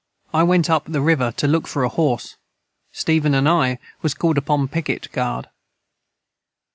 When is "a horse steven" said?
1.83-3.35